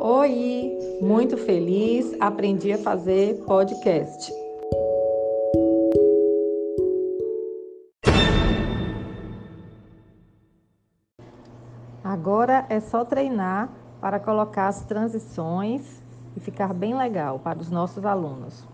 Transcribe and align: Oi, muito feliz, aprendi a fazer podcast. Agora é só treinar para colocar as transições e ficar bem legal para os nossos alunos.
Oi, 0.00 0.98
muito 1.00 1.36
feliz, 1.36 2.16
aprendi 2.20 2.72
a 2.72 2.78
fazer 2.78 3.36
podcast. 3.44 4.32
Agora 12.02 12.66
é 12.68 12.80
só 12.80 13.04
treinar 13.04 13.68
para 14.00 14.18
colocar 14.18 14.68
as 14.68 14.84
transições 14.84 16.02
e 16.36 16.40
ficar 16.40 16.74
bem 16.74 16.96
legal 16.96 17.38
para 17.38 17.58
os 17.58 17.70
nossos 17.70 18.04
alunos. 18.04 18.66